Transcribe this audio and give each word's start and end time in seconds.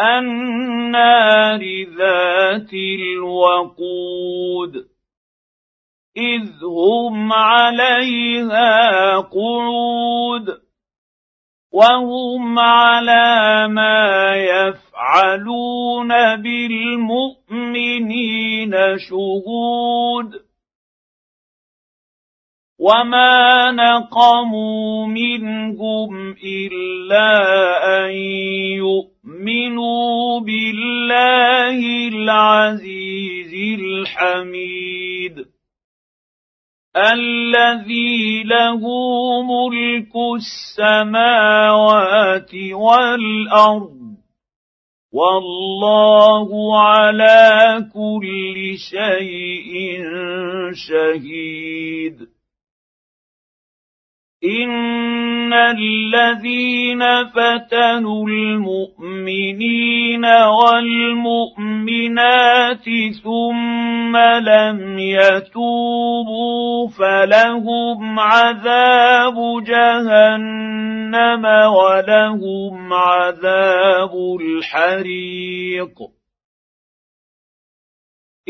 النار 0.00 1.84
ذات 1.84 2.72
الوقود. 2.72 4.74
إذ 6.16 6.64
هم 6.64 7.32
عليها 7.32 9.16
قعود. 9.16 10.60
وهم 11.72 12.58
على 12.58 13.68
ما 13.68 14.36
يفعلون 14.36 16.36
بالمؤمنين 16.36 17.78
شهود. 18.98 20.50
وما 22.80 23.72
نقموا 23.72 25.06
منهم 25.06 26.36
إلا 26.44 27.28
أن 28.04 28.10
الحميد 34.40 35.36
الذي 36.96 38.42
له 38.42 38.80
ملك 39.42 40.12
السماوات 40.36 41.74
والأرض. 42.72 44.00
والله 45.12 46.80
على 46.80 47.88
كل 47.94 48.78
شيء 48.90 50.02
شهيد. 50.72 52.28
إن 54.44 55.52
الذين 55.52 57.02
فتنوا 57.24 58.28
المؤمنين 58.28 60.24
والمؤمنات 61.90 62.84
ثم 63.24 64.16
لم 64.16 64.98
يتوبوا 64.98 66.88
فلهم 66.88 68.18
عذاب 68.18 69.64
جهنم 69.64 71.44
ولهم 71.74 72.92
عذاب 72.92 74.12
الحريق. 74.40 76.19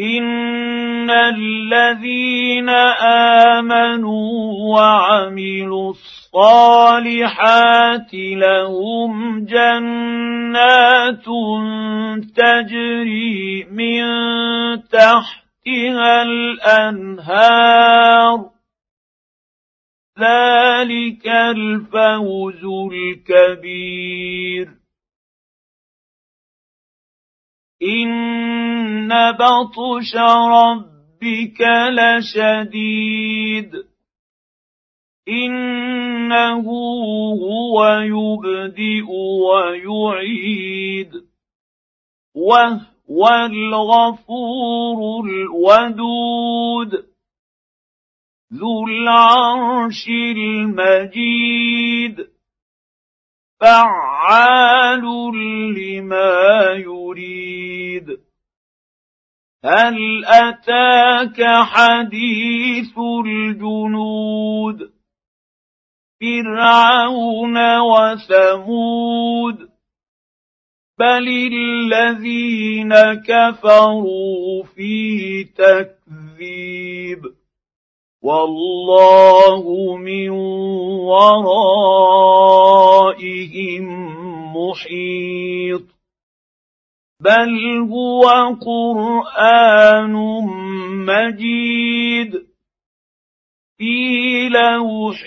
ان 0.00 1.10
الذين 1.10 2.68
امنوا 3.58 4.52
وعملوا 4.74 5.90
الصالحات 5.90 7.34
لهم 8.14 9.44
جنات 9.44 11.24
تجري 12.36 13.64
من 13.64 14.02
تحتها 14.88 16.22
الانهار 16.22 17.70
ذلك 20.18 21.26
الفوز 21.28 22.64
الكبير 22.92 24.68
ان 29.10 29.32
بطش 29.32 30.14
ربك 30.50 31.60
لشديد 31.90 33.70
انه 35.28 36.66
هو 37.42 37.86
يبدئ 38.00 39.06
ويعيد 39.46 41.12
وهو 42.34 43.28
الغفور 43.28 45.24
الودود 45.24 46.92
ذو 48.54 48.86
العرش 48.88 50.08
المجيد 50.36 52.16
فعال 53.60 55.02
لما 55.74 56.70
يريد 56.72 56.99
هل 59.64 60.24
أتاك 60.24 61.42
حديث 61.64 62.98
الجنود؟ 63.26 64.90
فرعون 66.20 67.78
وثمود 67.78 69.68
بل 70.98 71.28
الذين 71.52 72.94
كفروا 73.28 74.64
في 74.64 75.44
تكذيب. 75.44 77.22
والله 78.22 79.96
من 79.96 80.30
ورائهم 81.10 81.70
محيط. 84.56 85.09
بل 87.20 87.78
هو 87.90 88.22
قران 88.60 90.12
مجيد 91.06 92.32
في 93.78 94.48
لوح 94.48 95.24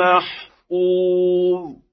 محفوظ 0.00 1.83